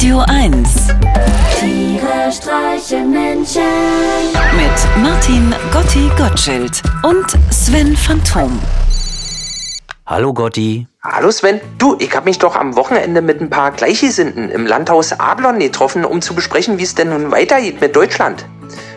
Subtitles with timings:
[0.00, 0.88] Radio 1
[1.58, 3.60] Tiere streichen Menschen.
[4.56, 8.58] mit Martin Gotti Gottschild und Sven Phantom.
[10.06, 10.86] Hallo Gotti.
[11.02, 15.12] Hallo Sven, du, ich habe mich doch am Wochenende mit ein paar Gleichgesinnten im Landhaus
[15.20, 18.46] Adlon getroffen, um zu besprechen, wie es denn nun weitergeht mit Deutschland.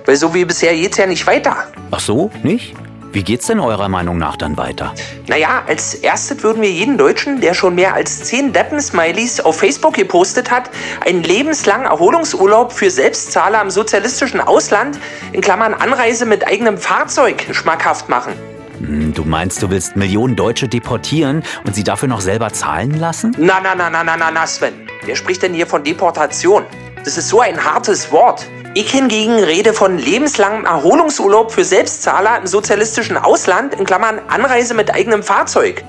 [0.05, 1.67] Weil so wie bisher geht's ja nicht weiter.
[1.91, 2.75] Ach so, nicht?
[3.13, 4.95] Wie geht's denn eurer Meinung nach dann weiter?
[5.27, 9.93] Naja, als erstes würden wir jeden Deutschen, der schon mehr als 10 Deppen-Smileys auf Facebook
[9.93, 10.71] gepostet hat,
[11.05, 14.99] einen lebenslangen Erholungsurlaub für Selbstzahler im sozialistischen Ausland,
[15.31, 18.33] in Klammern Anreise mit eigenem Fahrzeug, schmackhaft machen.
[18.79, 23.35] Hm, Du meinst, du willst Millionen Deutsche deportieren und sie dafür noch selber zahlen lassen?
[23.37, 24.73] Na, na, na, na, na, na, na, Sven.
[25.05, 26.63] Wer spricht denn hier von Deportation?
[27.05, 28.47] Das ist so ein hartes Wort.
[28.75, 34.91] Ich hingegen rede von lebenslangem Erholungsurlaub für Selbstzahler im sozialistischen Ausland, in Klammern Anreise mit
[34.91, 35.83] eigenem Fahrzeug.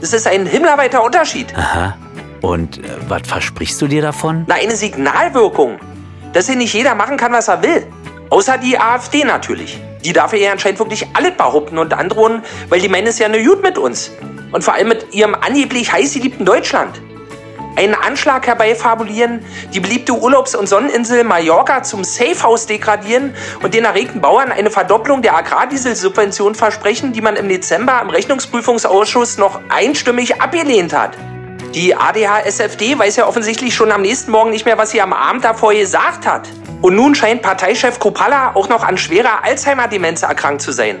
[0.00, 1.54] Das ist ein himmelweiter Unterschied.
[1.54, 1.98] Aha.
[2.40, 4.44] Und äh, was versprichst du dir davon?
[4.48, 5.78] Na, eine Signalwirkung.
[6.32, 7.86] Dass hier nicht jeder machen kann, was er will.
[8.30, 9.78] Außer die AfD natürlich.
[10.02, 13.42] Die darf ja anscheinend wirklich alles behaupten und androhen, weil die meinen es ja nur
[13.42, 14.12] gut mit uns.
[14.52, 17.02] Und vor allem mit ihrem angeblich heiß geliebten Deutschland.
[17.76, 24.20] Einen Anschlag herbeifabulieren, die beliebte Urlaubs- und Sonneninsel Mallorca zum Safehouse degradieren und den erregten
[24.20, 30.92] Bauern eine Verdopplung der Agrardieselsubvention versprechen, die man im Dezember im Rechnungsprüfungsausschuss noch einstimmig abgelehnt
[30.92, 31.16] hat.
[31.74, 35.44] Die ADH-SFD weiß ja offensichtlich schon am nächsten Morgen nicht mehr, was sie am Abend
[35.44, 36.48] davor gesagt hat.
[36.82, 41.00] Und nun scheint Parteichef Kopalla auch noch an schwerer Alzheimer-Demenz erkrankt zu sein.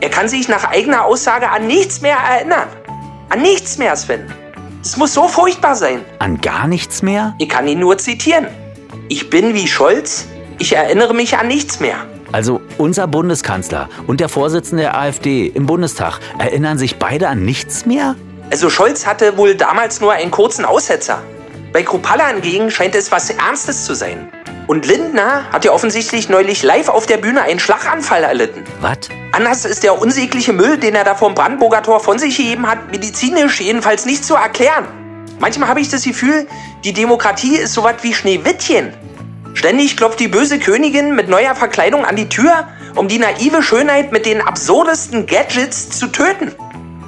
[0.00, 2.66] Er kann sich nach eigener Aussage an nichts mehr erinnern.
[3.28, 4.26] An nichts mehr, Sven.
[4.82, 6.04] Es muss so furchtbar sein.
[6.20, 7.34] An gar nichts mehr?
[7.38, 8.46] Ich kann ihn nur zitieren.
[9.08, 10.26] Ich bin wie Scholz,
[10.58, 11.96] ich erinnere mich an nichts mehr.
[12.32, 17.84] Also unser Bundeskanzler und der Vorsitzende der AfD im Bundestag erinnern sich beide an nichts
[17.84, 18.16] mehr?
[18.50, 21.22] Also Scholz hatte wohl damals nur einen kurzen Aussetzer.
[21.72, 24.28] Bei Kropalla hingegen scheint es was Ernstes zu sein.
[24.70, 28.62] Und Lindner hat ja offensichtlich neulich live auf der Bühne einen Schlaganfall erlitten.
[28.80, 28.98] Was?
[29.32, 32.92] Anders ist der unsägliche Müll, den er da vom Brandenburger Tor von sich gegeben hat,
[32.92, 34.86] medizinisch jedenfalls nicht zu erklären.
[35.40, 36.46] Manchmal habe ich das Gefühl,
[36.84, 38.94] die Demokratie ist sowas wie Schneewittchen.
[39.54, 44.12] Ständig klopft die böse Königin mit neuer Verkleidung an die Tür, um die naive Schönheit
[44.12, 46.54] mit den absurdesten Gadgets zu töten.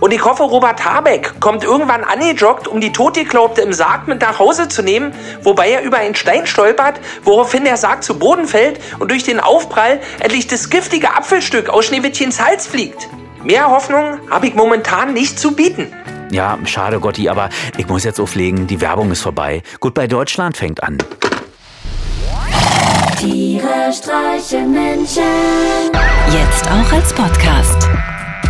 [0.02, 4.40] Und ich hoffe, Robert Habeck kommt irgendwann angejoggt, um die Totgeglaubte im Sarg mit nach
[4.40, 5.14] Hause zu nehmen,
[5.44, 9.38] wobei er über einen Stein stolpert, woraufhin der Sarg zu Boden fällt und durch den
[9.38, 13.08] Aufprall endlich das giftige Apfelstück aus Schneewittchens Hals fliegt.
[13.44, 15.92] Mehr Hoffnung habe ich momentan nicht zu bieten.
[16.32, 19.62] Ja, schade Gotti, aber ich muss jetzt auflegen, die Werbung ist vorbei.
[19.78, 20.98] Gut, bei Deutschland fängt an.
[23.20, 25.22] Tiere streichen Menschen.
[26.32, 27.88] Jetzt auch als Podcast.